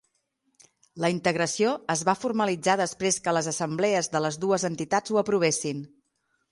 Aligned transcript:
La 1.03 1.11
integració 1.15 1.75
es 1.95 2.03
va 2.09 2.17
formalitzar 2.23 2.77
després 2.81 3.23
que 3.27 3.35
les 3.41 3.53
assemblees 3.55 4.13
de 4.17 4.27
les 4.29 4.43
dues 4.47 4.69
entitats 4.75 5.17
ho 5.17 5.23
aprovessin. 5.27 5.89